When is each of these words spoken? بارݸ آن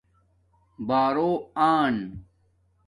بارݸ 0.87 1.31
آن 1.75 1.95